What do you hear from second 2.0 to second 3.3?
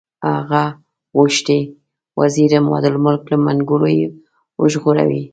وزیر عمادالملک